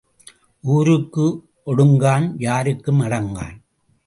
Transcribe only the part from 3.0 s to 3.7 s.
அடங்கான்.